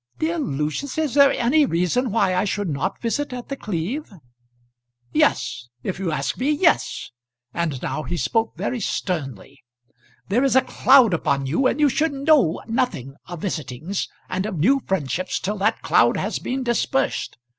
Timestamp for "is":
0.97-1.13, 10.43-10.55